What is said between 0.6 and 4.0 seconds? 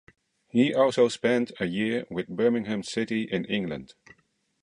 also spent a year with Birmingham City in England.